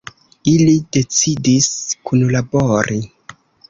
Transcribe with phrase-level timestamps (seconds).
[0.51, 1.71] Ili decidis
[2.11, 3.03] kunlabori.